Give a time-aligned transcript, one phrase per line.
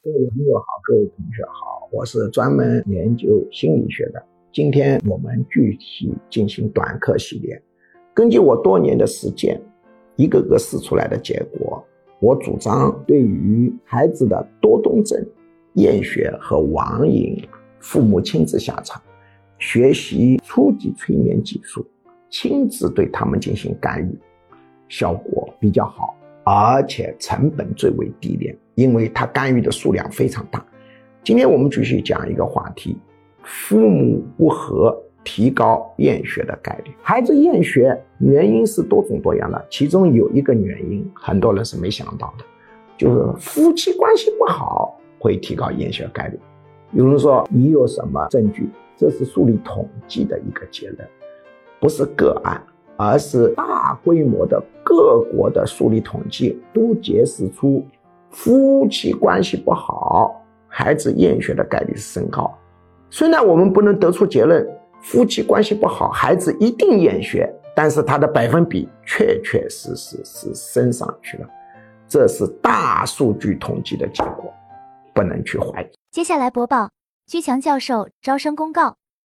[0.00, 4.24] 各位朋友好，各位同学好，我是专门研究心理学的。
[4.52, 7.60] 今天我们具体进行短课系列。
[8.14, 9.60] 根据我多年的实践，
[10.14, 11.84] 一个个试出来的结果，
[12.20, 15.20] 我主张对于孩子的多动症、
[15.74, 17.36] 厌学和网瘾，
[17.80, 19.02] 父母亲自下场，
[19.58, 21.84] 学习初级催眠技术，
[22.30, 24.16] 亲自对他们进行干预，
[24.88, 26.14] 效果比较好。
[26.50, 30.64] 而且成本最为低廉，因为他干预的数量非常大。
[31.22, 32.96] 今天我们继续讲一个话题：
[33.42, 36.90] 父母不和提高厌学的概率。
[37.02, 42.44] 孩子厌学原因是多种多样的，其中有一个原因很多人是没想到的，
[42.96, 46.40] 就是夫妻关系不好会提高厌学概率。
[46.92, 48.70] 有人说你有什么证据？
[48.96, 51.06] 这是数理统计的一个结论，
[51.78, 52.58] 不是个案。
[52.98, 57.86] 而是大规模的各国的数理统计都揭示出，
[58.30, 60.34] 夫妻关系不好，
[60.66, 62.52] 孩子厌学的概率是升高。
[63.08, 64.68] 虽然我们不能得出结论，
[65.00, 71.48] 夫妻关系不好，孩子一定厌学，但是它的百分比确确实实是升上去了。
[72.08, 74.52] 这是大数据统计的结果，
[75.14, 75.86] 不能去怀疑。
[76.10, 76.90] 接下来播报
[77.26, 78.97] 居强教授招生公告。